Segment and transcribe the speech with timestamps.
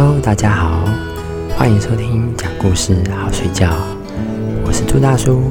[0.00, 0.84] Hello，大家好，
[1.56, 3.68] 欢迎收听讲故事好睡觉。
[4.64, 5.50] 我是朱大叔。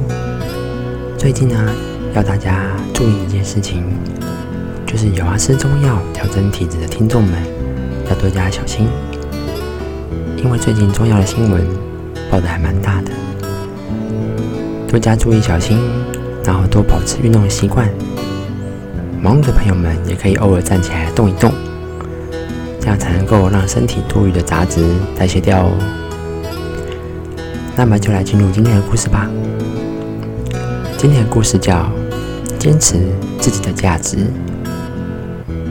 [1.18, 1.70] 最近呢，
[2.14, 3.84] 要大家注意一件事情，
[4.86, 7.34] 就是有啊吃中药调整体质的听众们
[8.08, 8.88] 要多加小心，
[10.38, 11.62] 因为最近中药的新闻
[12.30, 13.10] 报的还蛮大的。
[14.88, 15.78] 多加注意小心，
[16.42, 17.86] 然后多保持运动的习惯。
[19.20, 21.52] 忙碌的朋友们也可以偶尔站起来动一动。
[22.88, 24.82] 这样才能够让身体多余的杂质
[25.14, 25.72] 代谢掉哦。
[27.76, 29.28] 那么就来进入今天的故事吧。
[30.96, 31.92] 今天的故事叫
[32.58, 32.96] “坚持
[33.38, 34.16] 自己的价值”。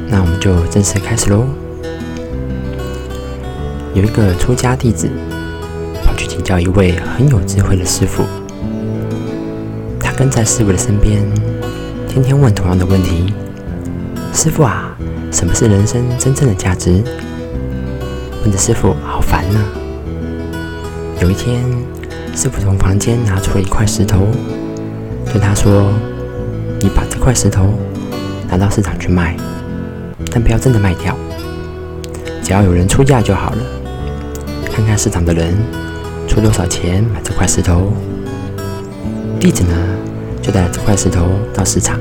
[0.07, 1.47] 那我们就正式开始喽。
[3.95, 5.09] 有一个出家弟子
[6.05, 8.25] 跑去请教一位很有智慧的师傅，
[9.99, 11.23] 他跟在师傅的身边，
[12.07, 13.33] 天天问同样的问题
[14.31, 14.95] ：“师傅啊。”
[15.31, 17.03] 什么是人生真正的价值？
[18.41, 19.59] 问的师傅好烦呢。
[21.21, 21.63] 有一天，
[22.35, 24.27] 师傅从房间拿出了一块石头，
[25.25, 25.91] 对他说
[26.79, 27.73] ：“你把这块石头
[28.49, 29.35] 拿到市场去卖，
[30.31, 31.15] 但不要真的卖掉，
[32.43, 33.57] 只要有人出价就好了。
[34.71, 35.55] 看看市场的人
[36.27, 37.91] 出多少钱买这块石头。”
[39.39, 39.75] 弟子呢，
[40.41, 41.99] 就带这块石头到市场。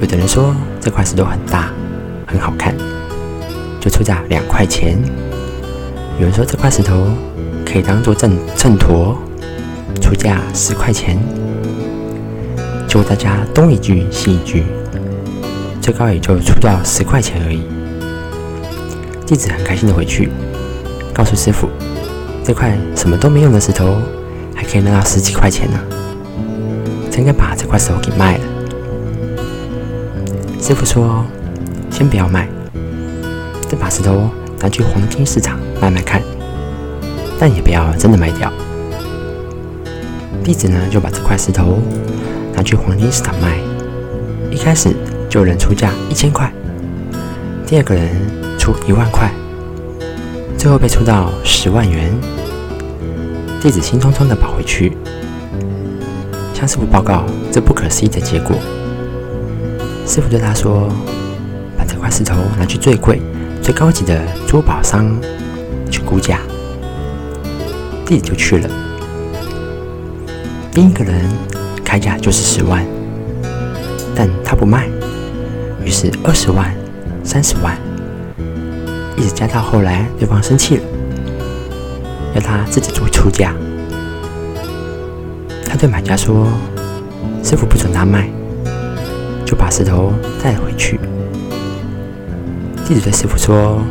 [0.00, 1.70] 有的人说这块石头很大。
[2.26, 2.74] 很好看，
[3.80, 4.98] 就出价两块钱。
[6.18, 7.06] 有人说这块石头
[7.64, 9.14] 可以当做秤秤砣，
[10.02, 11.16] 出价十块钱。
[12.88, 14.64] 就大家东一句西一句，
[15.80, 17.62] 最高也就出到十块钱而已。
[19.26, 20.30] 弟子很开心的回去，
[21.14, 21.68] 告诉师傅，
[22.42, 23.96] 这块什么都没用的石头
[24.54, 25.78] 还可以拿到十几块钱呢，
[27.10, 28.44] 真该把这块石头给卖了。
[30.60, 31.24] 师傅说。
[31.96, 32.46] 先不要卖，
[33.70, 34.28] 再把石头
[34.60, 36.20] 拿去黄金市场卖卖看，
[37.40, 38.52] 但也不要真的卖掉。
[40.44, 41.78] 弟子呢就把这块石头
[42.54, 43.56] 拿去黄金市场卖，
[44.50, 44.90] 一开始
[45.30, 46.52] 就有人出价一千块，
[47.66, 48.10] 第二个人
[48.58, 49.32] 出一万块，
[50.58, 52.12] 最后被出到十万元。
[53.58, 54.94] 弟子兴冲冲的跑回去，
[56.52, 58.54] 向师傅报告这不可思议的结果。
[60.06, 60.90] 师傅对他说。
[62.06, 63.20] 把石头拿去最贵、
[63.60, 65.12] 最高级的珠宝商
[65.90, 66.38] 去估价，
[68.06, 68.70] 弟子就去了。
[70.70, 71.28] 第一个人
[71.84, 72.86] 开价就是十万，
[74.14, 74.88] 但他不卖，
[75.84, 76.72] 于是二十万、
[77.24, 77.76] 三十万，
[79.16, 80.82] 一直加到后来，对方生气了，
[82.36, 83.52] 要他自己做出价。
[85.68, 86.46] 他对买家说
[87.42, 88.30] ：“师傅不准他卖，
[89.44, 91.00] 就把石头带回去。”
[92.86, 93.82] 弟子对师傅说：“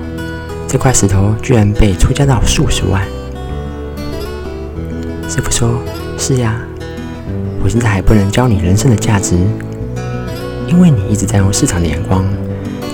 [0.70, 3.04] 这块石头居然被出价到数十万。”
[5.28, 5.82] 师傅说
[6.18, 6.56] ：“是呀，
[7.62, 9.36] 我现在还不能教你人生的价值，
[10.70, 12.26] 因为你一直在用市场的眼光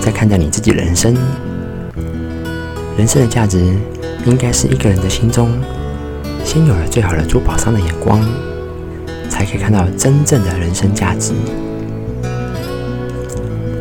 [0.00, 1.16] 在看待你自己的人生。
[2.98, 3.72] 人生的价值
[4.26, 5.56] 应该是一个人的心中
[6.44, 8.20] 先有了最好的珠宝商的眼光，
[9.30, 11.32] 才可以看到真正的人生价值。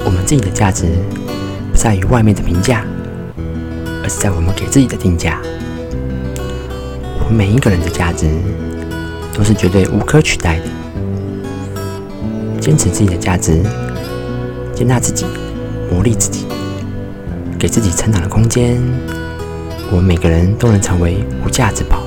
[0.06, 0.86] 我们自己的价值。”
[1.72, 2.84] 不在于外面的评价，
[4.04, 5.40] 而是在我们给自己的定价。
[7.20, 8.30] 我们每一个人的价值
[9.34, 10.66] 都是绝对无可取代的。
[12.60, 13.64] 坚持自己的价值，
[14.76, 15.26] 接纳自己，
[15.90, 16.46] 磨砺自己，
[17.58, 18.80] 给自己成长的空间。
[19.90, 22.04] 我们每个人都能成为无价之宝。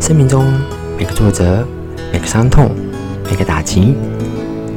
[0.00, 0.44] 生命中
[0.96, 1.66] 每个挫折、
[2.12, 2.70] 每个伤痛、
[3.28, 3.94] 每个打击，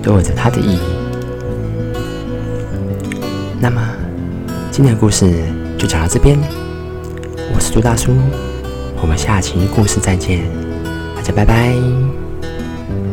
[0.03, 1.00] 都有着它的意义。
[3.61, 3.79] 那么，
[4.71, 5.31] 今天的故事
[5.77, 6.35] 就讲到这边。
[7.53, 8.11] 我是朱大叔，
[8.99, 10.41] 我们下期故事再见，
[11.15, 12.20] 大家拜拜。